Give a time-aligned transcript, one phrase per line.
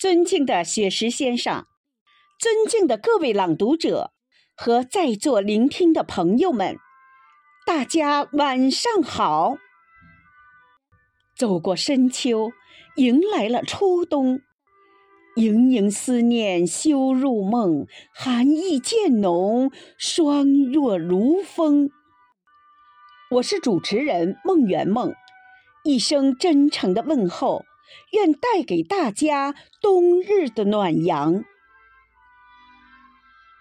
[0.00, 1.66] 尊敬的雪石先生，
[2.38, 4.14] 尊敬的各位朗读者
[4.56, 6.78] 和在座聆听的朋友们，
[7.66, 9.58] 大家晚上好。
[11.36, 12.50] 走过深秋，
[12.96, 14.40] 迎来了初冬，
[15.36, 21.90] 盈盈思念羞入梦，寒意渐浓，霜若如风。
[23.32, 25.12] 我是主持人孟圆梦，
[25.84, 27.66] 一声真诚的问候。
[28.12, 31.44] 愿带给大家冬日的暖阳。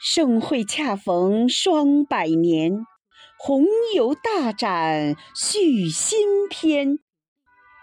[0.02, 2.86] 盛会恰逢双百年，
[3.38, 3.66] 红
[3.96, 7.00] 油大展续新篇。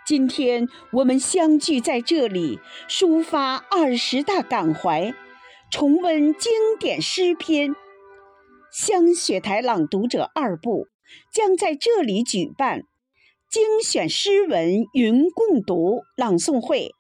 [0.07, 2.59] 今天我们相聚在这里，
[2.89, 5.13] 抒发二十大感怀，
[5.71, 7.75] 重温经典诗篇。
[8.73, 10.87] 香雪台朗读者二部
[11.33, 12.85] 将在这里举办。
[13.57, 16.95] 精选诗文云共读朗诵会，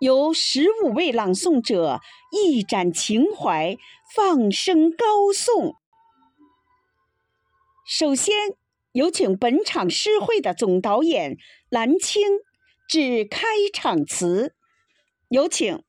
[0.00, 2.00] 由十五位朗诵者
[2.32, 3.76] 一展情怀，
[4.12, 5.76] 放声高颂。
[7.86, 8.34] 首先
[8.90, 12.20] 有请本场诗会的总导演蓝青
[12.88, 14.56] 致开场词，
[15.28, 15.84] 有请。